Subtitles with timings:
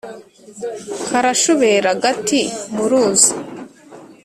[1.07, 2.39] Karashubera-Agati
[2.73, 3.31] mu ruzi.